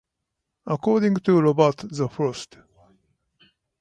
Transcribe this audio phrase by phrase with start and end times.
[0.65, 2.57] According to Robert the First.